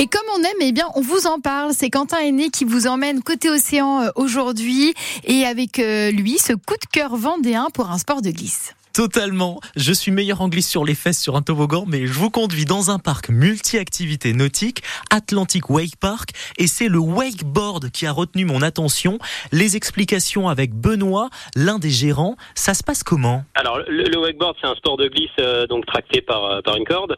Et 0.00 0.06
comme 0.06 0.22
on 0.32 0.38
aime, 0.38 0.60
eh 0.60 0.70
bien, 0.70 0.86
on 0.94 1.00
vous 1.00 1.26
en 1.26 1.40
parle. 1.40 1.72
C'est 1.72 1.90
Quentin 1.90 2.18
Aîné 2.20 2.50
qui 2.50 2.64
vous 2.64 2.86
emmène 2.86 3.20
côté 3.20 3.50
océan 3.50 4.02
euh, 4.02 4.10
aujourd'hui 4.14 4.94
et 5.24 5.44
avec 5.44 5.80
euh, 5.80 6.12
lui, 6.12 6.38
ce 6.38 6.52
coup 6.52 6.76
de 6.80 6.86
cœur 6.92 7.16
vendéen 7.16 7.66
pour 7.74 7.90
un 7.90 7.98
sport 7.98 8.22
de 8.22 8.30
glisse. 8.30 8.76
Totalement. 8.98 9.60
Je 9.76 9.92
suis 9.92 10.10
meilleur 10.10 10.40
en 10.40 10.48
glisse 10.48 10.68
sur 10.68 10.84
les 10.84 10.96
fesses 10.96 11.22
sur 11.22 11.36
un 11.36 11.42
toboggan, 11.42 11.84
mais 11.86 12.08
je 12.08 12.12
vous 12.14 12.30
conduis 12.30 12.64
dans 12.64 12.90
un 12.90 12.98
parc 12.98 13.28
multi-activités 13.28 14.32
nautiques, 14.32 14.82
Atlantic 15.10 15.70
Wake 15.70 15.94
Park, 16.00 16.30
et 16.56 16.66
c'est 16.66 16.88
le 16.88 16.98
wakeboard 16.98 17.92
qui 17.92 18.06
a 18.06 18.12
retenu 18.12 18.44
mon 18.44 18.60
attention. 18.60 19.20
Les 19.52 19.76
explications 19.76 20.48
avec 20.48 20.74
Benoît, 20.74 21.28
l'un 21.54 21.78
des 21.78 21.90
gérants. 21.90 22.34
Ça 22.56 22.74
se 22.74 22.82
passe 22.82 23.04
comment? 23.04 23.44
Alors, 23.54 23.78
le, 23.86 24.02
le 24.02 24.18
wakeboard, 24.18 24.56
c'est 24.60 24.66
un 24.66 24.74
sport 24.74 24.96
de 24.96 25.06
glisse 25.06 25.30
euh, 25.38 25.68
donc 25.68 25.86
tracté 25.86 26.20
par, 26.20 26.44
euh, 26.46 26.60
par 26.62 26.74
une 26.76 26.84
corde. 26.84 27.14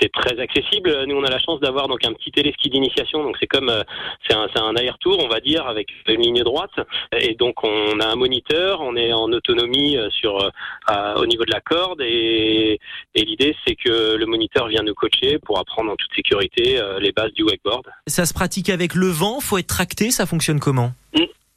C'est 0.00 0.12
très 0.12 0.38
accessible. 0.38 1.04
Nous, 1.08 1.16
on 1.16 1.24
a 1.24 1.30
la 1.30 1.40
chance 1.40 1.58
d'avoir 1.58 1.88
donc 1.88 2.04
un 2.04 2.12
petit 2.12 2.23
téléski 2.30 2.70
d'initiation. 2.70 3.22
Donc, 3.22 3.36
c'est 3.40 3.46
comme 3.46 3.68
euh, 3.68 3.82
c'est 4.28 4.34
un, 4.34 4.76
aller-retour, 4.76 5.18
on 5.22 5.28
va 5.28 5.40
dire, 5.40 5.66
avec 5.66 5.88
une 6.08 6.22
ligne 6.22 6.42
droite. 6.42 6.72
Et 7.18 7.34
donc, 7.34 7.62
on 7.64 8.00
a 8.00 8.06
un 8.06 8.16
moniteur. 8.16 8.80
On 8.80 8.96
est 8.96 9.12
en 9.12 9.32
autonomie 9.32 9.96
euh, 9.96 10.08
sur 10.10 10.42
euh, 10.42 10.48
à- 10.86 11.18
au 11.18 11.26
niveau 11.26 11.44
de 11.44 11.52
la 11.52 11.60
corde. 11.60 12.00
Et, 12.00 12.78
et 13.14 13.24
l'idée, 13.24 13.56
c'est 13.66 13.74
que 13.76 14.16
le 14.16 14.26
moniteur 14.26 14.68
vient 14.68 14.82
nous 14.82 14.94
coacher 14.94 15.38
pour 15.38 15.58
apprendre 15.58 15.92
en 15.92 15.96
toute 15.96 16.12
sécurité 16.14 16.80
les 17.00 17.12
bases 17.12 17.32
du 17.32 17.42
wakeboard. 17.42 17.86
Ça 18.06 18.26
se 18.26 18.34
pratique 18.34 18.68
avec 18.70 18.94
le 18.94 19.08
vent, 19.08 19.40
faut 19.40 19.58
être 19.58 19.66
tracté, 19.66 20.10
ça 20.10 20.26
fonctionne 20.26 20.60
comment? 20.60 20.92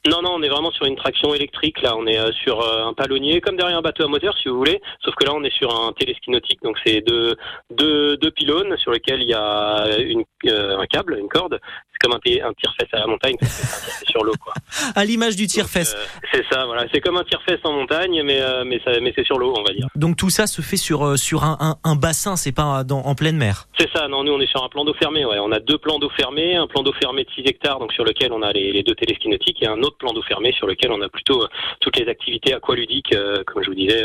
Non, 0.08 0.22
non, 0.22 0.36
on 0.36 0.42
est 0.42 0.48
vraiment 0.48 0.72
sur 0.72 0.86
une 0.86 0.96
traction 0.96 1.34
électrique. 1.34 1.82
Là, 1.82 1.98
on 1.98 2.08
est 2.08 2.18
euh, 2.18 2.32
sur 2.32 2.62
euh, 2.62 2.86
un 2.86 2.94
palonnier, 2.94 3.42
comme 3.42 3.58
derrière 3.58 3.78
un 3.78 3.82
bateau 3.82 4.06
à 4.06 4.08
moteur, 4.08 4.38
si 4.38 4.48
vous 4.48 4.56
voulez. 4.56 4.80
Sauf 5.04 5.14
que 5.16 5.26
là, 5.26 5.34
on 5.36 5.44
est 5.44 5.54
sur 5.54 5.70
un 5.70 5.92
téléski 5.92 6.32
nautique. 6.32 6.62
Donc, 6.64 6.78
c'est 6.86 7.02
deux, 7.02 7.36
deux, 7.72 8.16
deux 8.16 8.32
pylônes 8.32 8.78
sur 8.78 8.92
lesquels 8.92 9.22
il 9.22 9.28
y 9.28 9.34
a 9.34 9.86
euh, 9.86 10.78
un 10.78 10.86
câble, 10.86 11.18
une 11.20 11.28
corde. 11.28 11.60
C'est 12.00 12.08
comme 12.10 12.14
un, 12.14 12.48
un 12.50 12.54
tire-fesse 12.54 12.90
à 12.94 13.00
la 13.00 13.08
montagne, 13.08 13.36
c'est 13.42 14.08
sur 14.10 14.24
l'eau, 14.24 14.34
quoi. 14.40 14.54
À 14.96 15.04
l'image 15.06 15.36
du 15.36 15.48
tire-fesse. 15.48 15.96
euh, 15.96 16.06
c'est 16.32 16.44
ça, 16.52 16.66
voilà. 16.66 16.86
C'est 16.94 17.02
comme 17.02 17.18
un 17.18 17.24
tire-fesse 17.24 17.60
en 17.64 17.74
montagne, 17.74 18.22
mais, 18.24 18.40
euh, 18.42 18.64
mais, 18.66 18.80
c'est 19.16 19.26
sur 19.26 19.38
l'eau, 19.40 19.54
on 19.58 19.64
va 19.64 19.74
dire. 19.74 19.88
Donc 19.96 20.16
tout 20.18 20.30
ça 20.30 20.46
se 20.48 20.62
fait 20.62 20.78
sur, 20.78 21.06
euh, 21.06 21.18
sur 21.18 21.44
un, 21.44 21.58
un, 21.60 21.76
un 21.84 21.96
bassin, 21.96 22.36
c'est 22.36 22.52
pas 22.52 22.84
dans, 22.84 23.00
en 23.00 23.16
pleine 23.16 23.38
mer. 23.38 23.68
C'est 23.80 23.90
ça, 23.96 24.08
non, 24.08 24.24
nous 24.24 24.32
on 24.34 24.40
est 24.40 24.48
sur 24.48 24.64
un 24.64 24.70
plan 24.70 24.86
d'eau 24.86 24.94
fermé, 24.94 25.26
ouais. 25.26 25.38
On 25.40 25.52
a 25.52 25.60
deux 25.60 25.78
plans 25.78 25.98
d'eau 26.00 26.10
fermés, 26.16 26.56
un 26.56 26.68
plan 26.68 26.84
d'eau 26.84 26.94
fermé 27.00 27.24
de 27.24 27.30
6 27.32 27.42
hectares, 27.46 27.80
donc 27.80 27.92
sur 27.94 28.04
lequel 28.04 28.32
on 28.32 28.42
a 28.44 28.52
les, 28.52 28.72
les 28.72 28.84
deux 28.84 28.96
téléskis 28.96 29.30
nautiques, 29.30 29.62
et 29.64 29.68
un 29.68 29.80
autre 29.82 29.98
plan 29.98 30.14
d'eau 30.14 30.22
fermé 30.22 30.52
sur 30.54 30.68
lequel 30.68 30.92
on 30.92 31.02
a 31.02 31.10
plutôt 31.10 31.46
toutes 31.82 31.98
les 31.98 32.08
activités 32.08 32.54
aqualudiques, 32.54 33.14
euh, 33.14 33.44
comme 33.46 33.64
je 33.64 33.70
vous 33.70 33.76
disais, 33.76 34.04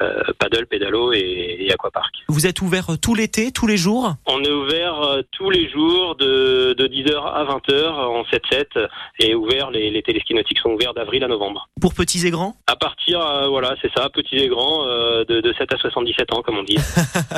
euh, 0.00 0.22
paddle, 0.38 0.66
pédalo 0.66 1.12
et, 1.12 1.56
et 1.60 1.72
aquapark. 1.72 2.14
Vous 2.28 2.46
êtes 2.46 2.60
ouvert 2.62 2.86
tout 3.00 3.14
l'été, 3.14 3.52
tous 3.52 3.66
les 3.66 3.76
jours? 3.76 4.14
On 4.26 4.42
est 4.42 4.50
ouvert 4.50 5.18
tous 5.32 5.50
les 5.50 5.68
jours 5.70 6.16
de, 6.16 6.74
de 6.76 6.86
10h 6.86 7.33
à 7.34 7.44
20h 7.44 7.88
en 7.92 8.22
7-7, 8.22 8.88
et 9.20 9.34
ouvert, 9.34 9.70
les, 9.70 9.90
les 9.90 10.02
téléskis 10.02 10.34
nautiques 10.34 10.58
sont 10.58 10.70
ouverts 10.70 10.94
d'avril 10.94 11.22
à 11.24 11.28
novembre. 11.28 11.68
pour 11.80 11.94
petits 11.94 12.26
et 12.26 12.30
grands? 12.30 12.54
À 12.66 12.76
partir, 12.76 13.20
euh, 13.20 13.48
voilà, 13.48 13.74
c'est 13.82 13.90
ça, 13.96 14.08
petits 14.08 14.36
et 14.36 14.48
grands, 14.48 14.86
euh, 14.86 15.24
de, 15.24 15.40
de 15.40 15.52
7 15.52 15.72
à 15.72 15.76
77 15.76 16.32
ans, 16.32 16.42
comme 16.42 16.58
on 16.58 16.62
dit. 16.62 16.76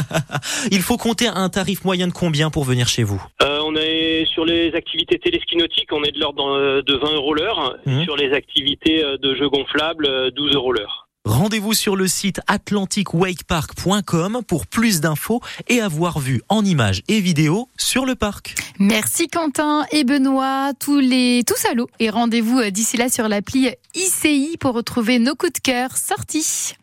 Il 0.71 0.83
faut 0.83 0.97
compter 0.97 1.29
un 1.29 1.49
tarif 1.49 1.85
moyen 1.85 2.09
de 2.09 2.13
combien 2.13 2.51
pour 2.51 2.65
venir 2.65 2.89
chez 2.89 3.03
vous? 3.03 3.23
Euh, 3.43 3.61
on 3.65 3.75
est 3.75 4.25
sur 4.27 4.45
les 4.45 4.75
activités 4.75 5.19
téléski 5.19 5.57
nautiques, 5.57 5.93
on 5.93 6.03
est 6.05 6.13
de 6.13 6.21
l'ordre 6.21 6.83
de 6.83 6.95
20 6.95 7.15
euros 7.15 7.35
l'heure. 7.35 7.77
Mhm. 7.87 8.05
Sur 8.05 8.17
les 8.17 8.33
activités 8.33 9.03
de 9.03 9.35
jeux 9.35 9.49
gonflables, 9.49 10.07
euh, 10.07 10.31
12 10.31 10.55
euros 10.55 10.73
l'heure. 10.73 11.06
Rendez-vous 11.27 11.75
sur 11.75 11.97
le 11.97 12.07
site 12.07 12.41
atlanticwakepark.com 12.47 14.43
pour 14.47 14.69
plus 14.69 15.01
d'infos 15.01 15.41
et 15.67 15.81
avoir 15.81 16.21
vu 16.21 16.41
en 16.49 16.65
images 16.65 17.03
et 17.09 17.19
vidéos 17.21 17.69
sur 17.77 18.07
le 18.07 18.15
parc. 18.15 18.55
Merci 18.79 19.27
Quentin 19.27 19.87
et 19.91 20.05
Benoît, 20.05 20.71
tous 20.79 21.01
les 21.01 21.43
tous 21.45 21.67
à 21.69 21.75
l'eau. 21.75 21.89
Et 21.99 22.11
rendez-vous 22.11 22.61
euh, 22.61 22.71
d'ici 22.71 22.97
là 22.97 23.09
sur 23.09 23.27
l'appli 23.27 23.71
ICI 23.97 24.57
pour 24.61 24.75
retrouver 24.75 25.19
nos 25.19 25.35
coups 25.35 25.55
de 25.55 25.59
cœur 25.59 25.97
sortis. 25.97 26.75